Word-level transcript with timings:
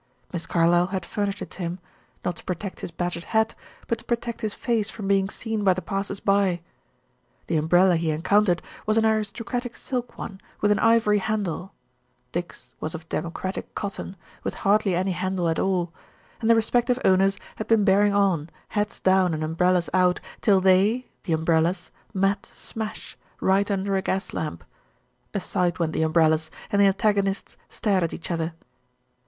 Miss 0.33 0.47
Carlyle 0.47 0.87
had 0.87 1.05
furnished 1.05 1.43
it 1.43 1.51
to 1.51 1.59
him; 1.61 1.79
not 2.25 2.35
to 2.37 2.43
protect 2.43 2.79
his 2.79 2.89
battered 2.89 3.25
hat 3.25 3.53
but 3.85 3.99
to 3.99 4.03
protect 4.03 4.41
his 4.41 4.55
face 4.55 4.89
from 4.89 5.07
being 5.07 5.29
seen 5.29 5.63
by 5.63 5.75
the 5.75 5.81
passers 5.83 6.19
by. 6.19 6.61
The 7.45 7.57
umbrella 7.57 7.97
he 7.97 8.09
encountered 8.09 8.63
was 8.87 8.97
an 8.97 9.05
aristocratic 9.05 9.75
silk 9.75 10.17
one, 10.17 10.41
with 10.59 10.71
an 10.71 10.79
ivory 10.79 11.19
handle; 11.19 11.73
Dick's 12.31 12.73
was 12.79 12.95
of 12.95 13.07
democratic 13.09 13.75
cotton, 13.75 14.15
with 14.43 14.55
hardly 14.65 14.95
any 14.95 15.11
handle 15.11 15.47
at 15.47 15.59
all; 15.59 15.93
and 16.39 16.49
the 16.49 16.55
respective 16.55 16.97
owners 17.05 17.37
had 17.57 17.67
been 17.67 17.85
bearing 17.85 18.15
on, 18.15 18.49
heads 18.69 18.99
down 18.99 19.35
and 19.35 19.43
umbrellas 19.43 19.87
out, 19.93 20.19
till 20.41 20.59
they, 20.59 21.05
the 21.25 21.33
umbrellas, 21.33 21.91
met 22.11 22.49
smash, 22.55 23.15
right 23.39 23.69
under 23.69 23.95
a 23.95 24.01
gas 24.01 24.33
lamp. 24.33 24.63
Aside 25.35 25.77
went 25.77 25.93
the 25.93 26.01
umbrellas, 26.01 26.49
and 26.71 26.81
the 26.81 26.87
antagonists 26.87 27.55
stared 27.69 28.01
at 28.01 28.13
each 28.13 28.31
other. 28.31 28.55